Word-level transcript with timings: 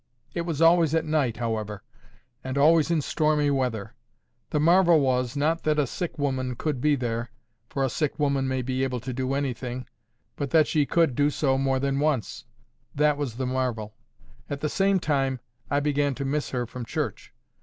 It 0.33 0.47
was 0.47 0.63
always 0.63 0.95
at 0.95 1.05
night, 1.05 1.37
however, 1.37 1.83
and 2.43 2.57
always 2.57 2.89
in 2.89 3.03
stormy 3.03 3.51
weather. 3.51 3.93
The 4.49 4.59
marvel 4.59 4.99
was, 4.99 5.37
not 5.37 5.61
that 5.61 5.77
a 5.77 5.85
sick 5.85 6.17
woman 6.17 6.55
could 6.55 6.81
be 6.81 6.95
there—for 6.95 7.83
a 7.83 7.87
sick 7.87 8.17
woman 8.17 8.47
may 8.47 8.63
be 8.63 8.83
able 8.83 8.99
to 8.99 9.13
do 9.13 9.35
anything; 9.35 9.85
but 10.35 10.49
that 10.49 10.65
she 10.65 10.87
could 10.87 11.13
do 11.13 11.29
so 11.29 11.55
more 11.55 11.77
than 11.79 11.99
once—that 11.99 13.15
was 13.15 13.35
the 13.35 13.45
marvel. 13.45 13.93
At 14.49 14.61
the 14.61 14.69
same 14.69 14.99
time, 14.99 15.39
I 15.69 15.79
began 15.79 16.15
to 16.15 16.25
miss 16.25 16.49
her 16.49 16.65
from 16.65 16.83
church. 16.83 17.31